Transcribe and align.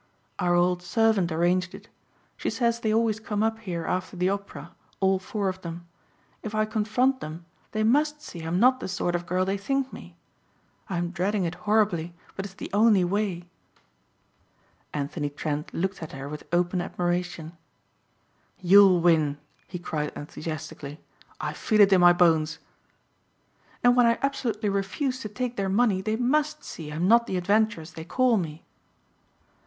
"Our 0.39 0.55
old 0.55 0.81
servant 0.81 1.31
arranged 1.31 1.75
it. 1.75 1.87
She 2.35 2.49
says 2.49 2.79
they 2.79 2.91
always 2.91 3.19
come 3.19 3.43
up 3.43 3.59
here 3.59 3.85
after 3.85 4.17
the 4.17 4.29
opera, 4.29 4.71
all 4.99 5.19
four 5.19 5.47
of 5.47 5.61
them. 5.61 5.85
If 6.41 6.55
I 6.55 6.65
confront 6.65 7.19
them 7.21 7.45
they 7.71 7.83
must 7.83 8.19
see 8.19 8.41
I'm 8.41 8.59
not 8.59 8.79
the 8.79 8.87
sort 8.87 9.13
of 9.13 9.27
girl 9.27 9.45
they 9.45 9.59
think 9.59 9.93
me. 9.93 10.17
I'm 10.89 11.11
dreading 11.11 11.45
it 11.45 11.53
horribly 11.53 12.15
but 12.35 12.45
it's 12.45 12.55
the 12.55 12.71
only 12.73 13.03
way." 13.03 13.43
Anthony 14.91 15.29
Trent 15.29 15.71
looked 15.71 16.01
at 16.01 16.13
her 16.13 16.27
with 16.27 16.47
open 16.51 16.81
admiration. 16.81 17.55
"You'll 18.57 19.01
win," 19.01 19.37
he 19.67 19.77
cried 19.77 20.13
enthusiastically, 20.15 20.99
"I 21.39 21.53
feel 21.53 21.79
it 21.79 21.93
in 21.93 22.01
my 22.01 22.11
bones." 22.13 22.57
"And 23.83 23.95
when 23.95 24.07
I 24.07 24.17
absolutely 24.23 24.69
refuse 24.69 25.19
to 25.19 25.29
take 25.29 25.57
their 25.57 25.69
money 25.69 26.01
they 26.01 26.15
must 26.15 26.63
see 26.63 26.91
I'm 26.91 27.07
not 27.07 27.27
the 27.27 27.37
adventuress 27.37 27.91
they 27.91 28.03
call 28.03 28.37
me." 28.37 28.65